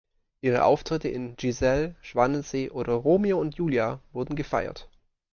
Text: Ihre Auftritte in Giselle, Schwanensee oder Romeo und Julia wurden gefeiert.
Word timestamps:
Ihre 0.41 0.63
Auftritte 0.63 1.09
in 1.09 1.35
Giselle, 1.35 1.95
Schwanensee 2.01 2.71
oder 2.71 2.93
Romeo 2.93 3.39
und 3.39 3.53
Julia 3.53 4.01
wurden 4.13 4.35
gefeiert. 4.35 4.89